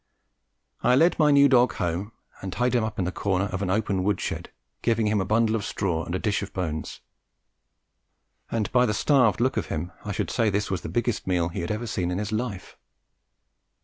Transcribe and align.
I 0.81 0.95
led 0.95 1.19
my 1.19 1.29
new 1.29 1.47
dog 1.47 1.73
home 1.73 2.11
and 2.41 2.51
tied 2.51 2.73
him 2.73 2.83
up 2.83 2.97
in 2.97 3.05
the 3.05 3.11
corner 3.11 3.45
of 3.45 3.61
an 3.61 3.69
open 3.69 4.03
wood 4.03 4.19
shed, 4.19 4.49
giving 4.81 5.05
him 5.05 5.21
a 5.21 5.25
bundle 5.25 5.55
of 5.55 5.63
straw 5.63 6.03
and 6.05 6.15
a 6.15 6.17
dish 6.17 6.41
of 6.41 6.53
bones, 6.53 7.01
and 8.49 8.71
by 8.71 8.87
the 8.87 8.95
starved 8.95 9.39
look 9.39 9.57
of 9.57 9.67
him 9.67 9.91
I 10.03 10.11
should 10.11 10.31
say 10.31 10.49
this 10.49 10.71
was 10.71 10.81
the 10.81 10.89
biggest 10.89 11.27
meal 11.27 11.49
he 11.49 11.59
had 11.61 11.69
ever 11.69 11.85
had 11.85 11.97
in 11.99 12.17
his 12.17 12.31
life. 12.31 12.75